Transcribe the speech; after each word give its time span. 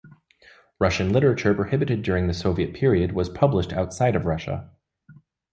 Russian 0.79 1.13
literature 1.13 1.53
prohibited 1.53 2.01
during 2.01 2.25
the 2.25 2.33
Soviet 2.33 2.73
period 2.73 3.11
was 3.11 3.29
published 3.29 3.71
outside 3.71 4.15
of 4.15 4.25
Russia. 4.25 4.71